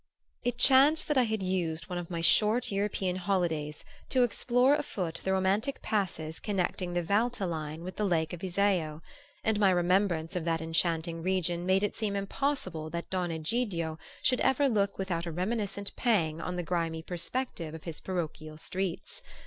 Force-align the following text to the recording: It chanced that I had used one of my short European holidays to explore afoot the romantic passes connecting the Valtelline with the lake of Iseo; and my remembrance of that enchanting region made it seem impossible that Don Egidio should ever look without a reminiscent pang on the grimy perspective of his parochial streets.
It 0.41 0.57
chanced 0.57 1.07
that 1.09 1.17
I 1.19 1.25
had 1.25 1.43
used 1.43 1.87
one 1.87 1.99
of 1.99 2.09
my 2.09 2.21
short 2.21 2.71
European 2.71 3.17
holidays 3.17 3.83
to 4.09 4.23
explore 4.23 4.73
afoot 4.73 5.21
the 5.23 5.31
romantic 5.31 5.79
passes 5.83 6.39
connecting 6.39 6.93
the 6.93 7.03
Valtelline 7.03 7.83
with 7.83 7.97
the 7.97 8.03
lake 8.05 8.33
of 8.33 8.43
Iseo; 8.43 9.03
and 9.43 9.59
my 9.59 9.69
remembrance 9.69 10.35
of 10.35 10.43
that 10.45 10.59
enchanting 10.59 11.21
region 11.21 11.67
made 11.67 11.83
it 11.83 11.95
seem 11.95 12.15
impossible 12.15 12.89
that 12.89 13.11
Don 13.11 13.29
Egidio 13.29 13.99
should 14.23 14.41
ever 14.41 14.67
look 14.67 14.97
without 14.97 15.27
a 15.27 15.31
reminiscent 15.31 15.95
pang 15.95 16.41
on 16.41 16.55
the 16.55 16.63
grimy 16.63 17.03
perspective 17.03 17.75
of 17.75 17.83
his 17.83 18.01
parochial 18.01 18.57
streets. 18.57 19.21